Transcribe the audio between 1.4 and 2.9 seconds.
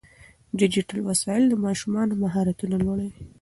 د ماشومانو مهارتونه